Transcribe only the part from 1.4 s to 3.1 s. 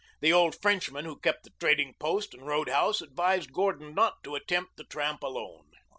the trading post and roadhouse